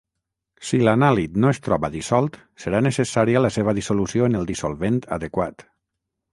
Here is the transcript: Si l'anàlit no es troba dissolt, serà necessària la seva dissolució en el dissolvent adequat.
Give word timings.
Si 0.69 0.79
l'anàlit 0.87 1.35
no 1.43 1.51
es 1.55 1.59
troba 1.67 1.91
dissolt, 1.97 2.41
serà 2.65 2.81
necessària 2.87 3.45
la 3.47 3.53
seva 3.61 3.77
dissolució 3.83 4.33
en 4.33 4.41
el 4.43 4.51
dissolvent 4.55 5.01
adequat. 5.21 5.67